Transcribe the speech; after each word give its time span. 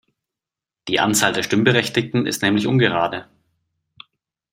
Die 0.87 0.99
Anzahl 0.99 1.31
der 1.31 1.43
Stimmberechtigten 1.43 2.25
ist 2.25 2.41
nämlich 2.41 2.65
ungerade. 2.65 3.29